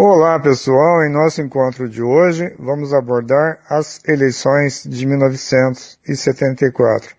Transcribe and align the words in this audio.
Olá 0.00 0.38
pessoal, 0.38 1.04
em 1.04 1.10
nosso 1.10 1.42
encontro 1.42 1.88
de 1.88 2.00
hoje 2.00 2.54
vamos 2.56 2.94
abordar 2.94 3.58
as 3.68 4.00
eleições 4.06 4.84
de 4.84 5.04
1974. 5.04 7.16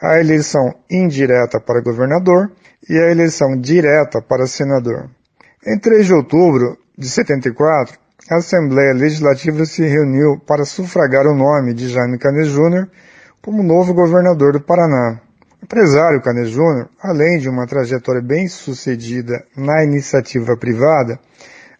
A 0.00 0.18
eleição 0.18 0.74
indireta 0.90 1.60
para 1.60 1.82
governador 1.82 2.50
e 2.88 2.96
a 2.96 3.10
eleição 3.10 3.54
direta 3.60 4.22
para 4.22 4.46
senador. 4.46 5.10
Em 5.66 5.78
3 5.78 6.06
de 6.06 6.14
outubro 6.14 6.78
de 6.96 7.06
74, 7.06 7.98
a 8.30 8.36
Assembleia 8.36 8.94
Legislativa 8.94 9.66
se 9.66 9.82
reuniu 9.82 10.40
para 10.46 10.64
sufragar 10.64 11.26
o 11.26 11.36
nome 11.36 11.74
de 11.74 11.90
Jaime 11.90 12.18
Canet 12.18 12.48
Júnior 12.48 12.88
como 13.42 13.62
novo 13.62 13.92
governador 13.92 14.54
do 14.54 14.60
Paraná. 14.62 15.20
O 15.60 15.66
empresário 15.66 16.22
Canet 16.22 16.50
Júnior, 16.50 16.88
além 16.98 17.38
de 17.38 17.50
uma 17.50 17.66
trajetória 17.66 18.22
bem 18.22 18.48
sucedida 18.48 19.44
na 19.54 19.84
iniciativa 19.84 20.56
privada, 20.56 21.20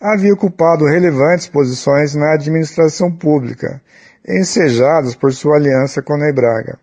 havia 0.00 0.32
ocupado 0.32 0.86
relevantes 0.86 1.46
posições 1.46 2.14
na 2.14 2.32
administração 2.32 3.14
pública, 3.14 3.82
ensejadas 4.26 5.14
por 5.14 5.32
sua 5.32 5.56
aliança 5.56 6.00
com 6.00 6.16
Ney 6.16 6.32
Braga. 6.32 6.78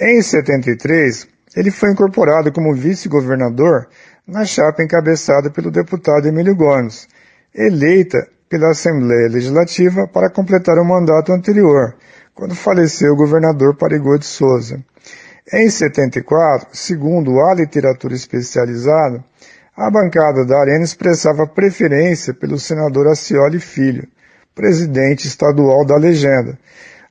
Em 0.00 0.22
73, 0.22 1.26
ele 1.56 1.70
foi 1.70 1.90
incorporado 1.90 2.52
como 2.52 2.74
vice-governador 2.74 3.88
na 4.26 4.44
chapa 4.44 4.82
encabeçada 4.82 5.50
pelo 5.50 5.70
deputado 5.70 6.28
Emílio 6.28 6.54
Gomes, 6.54 7.08
eleita 7.54 8.28
pela 8.48 8.70
Assembleia 8.70 9.28
Legislativa 9.28 10.06
para 10.06 10.30
completar 10.30 10.78
o 10.78 10.84
mandato 10.84 11.32
anterior, 11.32 11.96
quando 12.34 12.54
faleceu 12.54 13.12
o 13.12 13.16
governador 13.16 13.76
Parigô 13.76 14.16
de 14.18 14.26
Souza. 14.26 14.78
Em 15.52 15.70
74, 15.70 16.68
segundo 16.72 17.40
a 17.40 17.54
literatura 17.54 18.14
especializada, 18.14 19.24
a 19.76 19.90
bancada 19.90 20.46
da 20.46 20.58
Arena 20.58 20.84
expressava 20.84 21.46
preferência 21.46 22.32
pelo 22.32 22.58
senador 22.58 23.08
Acioli 23.08 23.60
Filho, 23.60 24.08
presidente 24.54 25.28
estadual 25.28 25.84
da 25.84 25.96
legenda, 25.96 26.58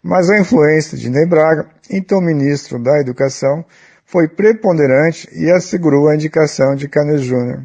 mas 0.01 0.31
a 0.31 0.39
influência 0.39 0.97
de 0.97 1.09
Ney 1.09 1.27
Braga, 1.27 1.67
então 1.91 2.19
ministro 2.19 2.81
da 2.81 2.99
Educação, 2.99 3.63
foi 4.03 4.27
preponderante 4.27 5.29
e 5.31 5.51
assegurou 5.51 6.09
a 6.09 6.15
indicação 6.15 6.73
de 6.75 6.87
Cane 6.87 7.19
Júnior. 7.19 7.63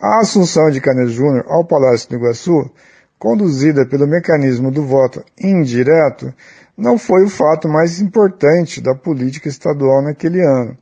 A 0.00 0.20
assunção 0.20 0.70
de 0.70 0.80
Cane 0.80 1.06
Júnior 1.06 1.44
ao 1.46 1.64
Palácio 1.64 2.08
do 2.08 2.16
Iguaçu, 2.16 2.68
conduzida 3.16 3.86
pelo 3.86 4.08
mecanismo 4.08 4.72
do 4.72 4.82
voto 4.82 5.22
indireto, 5.38 6.34
não 6.76 6.98
foi 6.98 7.24
o 7.24 7.28
fato 7.28 7.68
mais 7.68 8.00
importante 8.00 8.80
da 8.80 8.94
política 8.94 9.48
estadual 9.48 10.02
naquele 10.02 10.40
ano. 10.40 10.76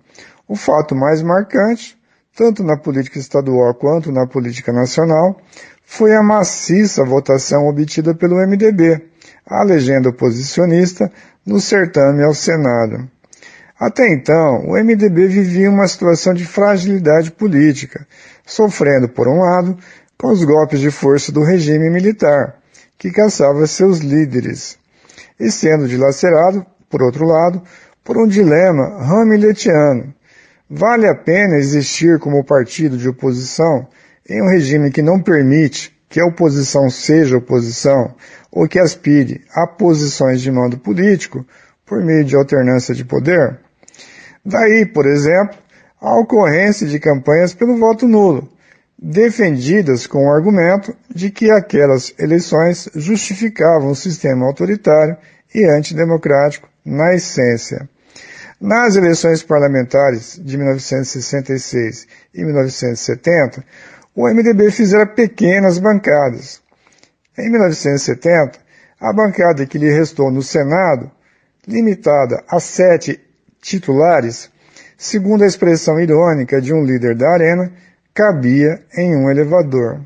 O 0.46 0.54
fato 0.54 0.94
mais 0.94 1.20
marcante 1.20 1.97
tanto 2.38 2.62
na 2.62 2.76
política 2.76 3.18
estadual 3.18 3.74
quanto 3.74 4.12
na 4.12 4.24
política 4.24 4.72
nacional, 4.72 5.36
foi 5.84 6.14
a 6.14 6.22
maciça 6.22 7.04
votação 7.04 7.66
obtida 7.66 8.14
pelo 8.14 8.36
MDB, 8.36 9.02
a 9.44 9.64
legenda 9.64 10.10
oposicionista, 10.10 11.10
no 11.44 11.60
certame 11.60 12.22
ao 12.22 12.32
Senado. 12.32 13.10
Até 13.76 14.08
então, 14.08 14.68
o 14.68 14.74
MDB 14.74 15.26
vivia 15.26 15.68
uma 15.68 15.88
situação 15.88 16.32
de 16.32 16.44
fragilidade 16.44 17.32
política, 17.32 18.06
sofrendo, 18.46 19.08
por 19.08 19.26
um 19.26 19.40
lado, 19.40 19.76
com 20.16 20.28
os 20.28 20.44
golpes 20.44 20.78
de 20.78 20.92
força 20.92 21.32
do 21.32 21.42
regime 21.42 21.90
militar, 21.90 22.54
que 22.96 23.10
caçava 23.10 23.66
seus 23.66 23.98
líderes, 23.98 24.78
e 25.40 25.50
sendo 25.50 25.88
dilacerado, 25.88 26.64
por 26.88 27.02
outro 27.02 27.26
lado, 27.26 27.60
por 28.04 28.16
um 28.16 28.28
dilema 28.28 28.84
hamiletiano, 29.00 30.14
Vale 30.70 31.08
a 31.08 31.14
pena 31.14 31.56
existir 31.56 32.18
como 32.18 32.44
partido 32.44 32.98
de 32.98 33.08
oposição 33.08 33.88
em 34.28 34.42
um 34.42 34.50
regime 34.50 34.90
que 34.90 35.00
não 35.00 35.18
permite 35.18 35.96
que 36.10 36.20
a 36.20 36.26
oposição 36.26 36.90
seja 36.90 37.38
oposição 37.38 38.14
ou 38.52 38.68
que 38.68 38.78
aspire 38.78 39.44
a 39.50 39.66
posições 39.66 40.42
de 40.42 40.50
mando 40.50 40.76
político 40.76 41.46
por 41.86 42.04
meio 42.04 42.22
de 42.22 42.36
alternância 42.36 42.94
de 42.94 43.02
poder? 43.02 43.58
Daí, 44.44 44.84
por 44.84 45.06
exemplo, 45.06 45.56
a 46.00 46.18
ocorrência 46.18 46.86
de 46.86 47.00
campanhas 47.00 47.54
pelo 47.54 47.78
voto 47.78 48.06
nulo, 48.06 48.48
defendidas 48.98 50.06
com 50.06 50.26
o 50.26 50.30
argumento 50.30 50.94
de 51.08 51.30
que 51.30 51.50
aquelas 51.50 52.12
eleições 52.18 52.90
justificavam 52.94 53.90
o 53.90 53.96
sistema 53.96 54.46
autoritário 54.46 55.16
e 55.54 55.64
antidemocrático 55.64 56.68
na 56.84 57.14
essência. 57.14 57.88
Nas 58.60 58.96
eleições 58.96 59.40
parlamentares 59.40 60.40
de 60.42 60.56
1966 60.56 62.08
e 62.34 62.44
1970, 62.44 63.64
o 64.16 64.26
MDB 64.28 64.72
fizera 64.72 65.06
pequenas 65.06 65.78
bancadas. 65.78 66.60
Em 67.38 67.48
1970, 67.48 68.58
a 69.00 69.12
bancada 69.12 69.64
que 69.64 69.78
lhe 69.78 69.88
restou 69.88 70.32
no 70.32 70.42
Senado, 70.42 71.08
limitada 71.68 72.42
a 72.48 72.58
sete 72.58 73.20
titulares, 73.62 74.50
segundo 74.96 75.44
a 75.44 75.46
expressão 75.46 76.00
irônica 76.00 76.60
de 76.60 76.74
um 76.74 76.82
líder 76.82 77.14
da 77.14 77.30
Arena, 77.30 77.72
cabia 78.12 78.82
em 78.96 79.14
um 79.14 79.30
elevador. 79.30 80.00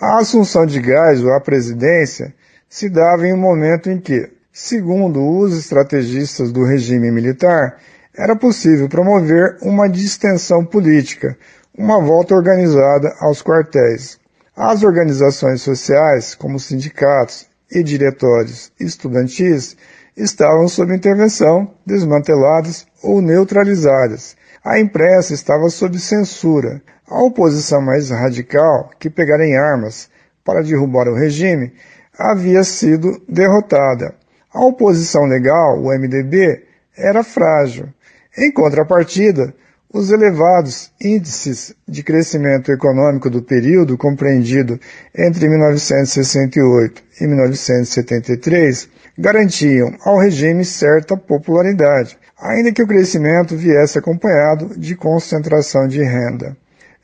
A 0.00 0.18
assunção 0.20 0.64
de 0.64 0.80
Geisel 0.80 1.34
à 1.34 1.40
presidência 1.40 2.32
se 2.68 2.88
dava 2.88 3.26
em 3.26 3.32
um 3.32 3.38
momento 3.38 3.90
em 3.90 3.98
que, 3.98 4.37
Segundo 4.60 5.24
os 5.38 5.56
estrategistas 5.56 6.50
do 6.50 6.64
regime 6.64 7.12
militar, 7.12 7.78
era 8.12 8.34
possível 8.34 8.88
promover 8.88 9.56
uma 9.62 9.88
distensão 9.88 10.64
política, 10.64 11.38
uma 11.72 12.00
volta 12.00 12.34
organizada 12.34 13.14
aos 13.20 13.40
quartéis. 13.40 14.18
As 14.56 14.82
organizações 14.82 15.62
sociais, 15.62 16.34
como 16.34 16.58
sindicatos 16.58 17.46
e 17.70 17.84
diretórios 17.84 18.72
estudantis, 18.80 19.76
estavam 20.16 20.66
sob 20.66 20.92
intervenção, 20.92 21.72
desmanteladas 21.86 22.84
ou 23.00 23.22
neutralizadas. 23.22 24.36
A 24.64 24.80
imprensa 24.80 25.34
estava 25.34 25.70
sob 25.70 26.00
censura. 26.00 26.82
A 27.08 27.22
oposição 27.22 27.80
mais 27.80 28.10
radical, 28.10 28.90
que 28.98 29.08
pegara 29.08 29.46
em 29.46 29.56
armas 29.56 30.10
para 30.44 30.64
derrubar 30.64 31.06
o 31.06 31.14
regime, 31.14 31.72
havia 32.18 32.64
sido 32.64 33.22
derrotada. 33.28 34.16
A 34.58 34.64
oposição 34.64 35.24
legal, 35.24 35.80
o 35.80 35.96
MDB, 35.96 36.64
era 36.96 37.22
frágil. 37.22 37.90
Em 38.36 38.50
contrapartida, 38.50 39.54
os 39.88 40.10
elevados 40.10 40.90
índices 41.00 41.72
de 41.86 42.02
crescimento 42.02 42.72
econômico 42.72 43.30
do 43.30 43.40
período 43.40 43.96
compreendido 43.96 44.76
entre 45.16 45.48
1968 45.48 47.00
e 47.20 47.26
1973 47.28 48.88
garantiam 49.16 49.94
ao 50.04 50.18
regime 50.18 50.64
certa 50.64 51.16
popularidade, 51.16 52.18
ainda 52.36 52.72
que 52.72 52.82
o 52.82 52.88
crescimento 52.88 53.54
viesse 53.54 53.96
acompanhado 53.96 54.76
de 54.76 54.96
concentração 54.96 55.86
de 55.86 56.02
renda. 56.02 56.56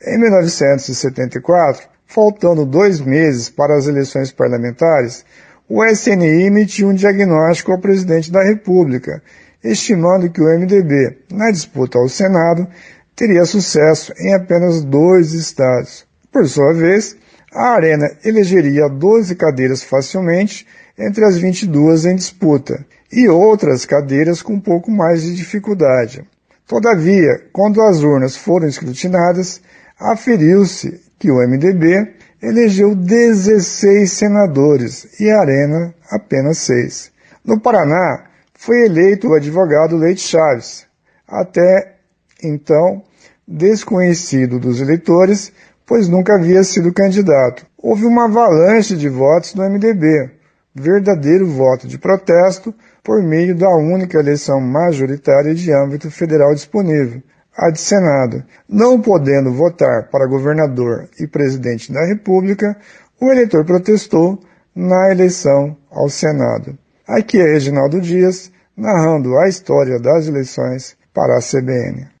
Em 0.05 0.19
1974, 0.19 1.87
faltando 2.05 2.65
dois 2.65 2.99
meses 2.99 3.49
para 3.49 3.77
as 3.77 3.87
eleições 3.87 4.29
parlamentares, 4.29 5.23
o 5.67 5.83
SNI 5.83 6.43
emitiu 6.43 6.89
um 6.89 6.93
diagnóstico 6.93 7.71
ao 7.71 7.79
presidente 7.79 8.31
da 8.31 8.43
República, 8.43 9.21
estimando 9.63 10.29
que 10.29 10.41
o 10.41 10.47
MDB, 10.47 11.17
na 11.31 11.49
disputa 11.49 11.97
ao 11.97 12.07
Senado, 12.07 12.67
teria 13.15 13.45
sucesso 13.45 14.13
em 14.19 14.33
apenas 14.33 14.83
dois 14.83 15.33
estados. 15.33 16.05
Por 16.31 16.47
sua 16.47 16.73
vez, 16.73 17.15
a 17.51 17.69
Arena 17.69 18.05
elegeria 18.23 18.87
12 18.87 19.35
cadeiras 19.35 19.83
facilmente 19.83 20.67
entre 20.97 21.25
as 21.25 21.37
22 21.37 22.05
em 22.05 22.15
disputa, 22.15 22.85
e 23.11 23.27
outras 23.27 23.85
cadeiras 23.85 24.41
com 24.41 24.53
um 24.53 24.59
pouco 24.59 24.91
mais 24.91 25.23
de 25.23 25.35
dificuldade. 25.35 26.23
Todavia, 26.67 27.41
quando 27.53 27.81
as 27.81 28.01
urnas 28.01 28.35
foram 28.35 28.67
escrutinadas, 28.67 29.61
aferiu-se 29.99 30.99
que 31.17 31.31
o 31.31 31.37
MDB 31.37 32.13
elegeu 32.45 32.93
16 32.95 34.11
senadores 34.11 35.19
e 35.19 35.29
a 35.31 35.39
Arena 35.39 35.93
apenas 36.11 36.59
seis. 36.59 37.11
No 37.43 37.59
Paraná, 37.59 38.25
foi 38.53 38.85
eleito 38.85 39.29
o 39.29 39.33
advogado 39.33 39.97
Leite 39.97 40.21
Chaves, 40.21 40.85
até 41.27 41.95
então 42.43 43.03
desconhecido 43.47 44.59
dos 44.59 44.79
eleitores, 44.79 45.51
pois 45.85 46.07
nunca 46.07 46.35
havia 46.35 46.63
sido 46.63 46.93
candidato. 46.93 47.65
Houve 47.77 48.05
uma 48.05 48.25
avalanche 48.25 48.95
de 48.95 49.09
votos 49.09 49.55
no 49.55 49.63
MDB, 49.63 50.31
verdadeiro 50.73 51.47
voto 51.47 51.87
de 51.87 51.97
protesto 51.97 52.73
por 53.03 53.23
meio 53.23 53.55
da 53.55 53.69
única 53.69 54.19
eleição 54.19 54.59
majoritária 54.59 55.53
de 55.53 55.71
âmbito 55.71 56.11
federal 56.11 56.53
disponível, 56.53 57.21
a 57.57 57.69
de 57.69 57.79
Senado. 57.79 58.43
Não 58.67 59.01
podendo 59.01 59.51
votar 59.51 60.09
para 60.09 60.27
governador 60.27 61.09
e 61.19 61.27
presidente 61.27 61.91
da 61.91 62.05
República, 62.05 62.77
o 63.19 63.31
eleitor 63.31 63.63
protestou 63.65 64.39
na 64.75 65.11
eleição 65.11 65.77
ao 65.89 66.09
Senado. 66.09 66.77
Aqui 67.07 67.39
é 67.39 67.53
Reginaldo 67.53 68.01
Dias, 68.01 68.51
narrando 68.75 69.37
a 69.37 69.47
história 69.47 69.99
das 69.99 70.27
eleições 70.27 70.97
para 71.13 71.37
a 71.37 71.41
CBN. 71.41 72.14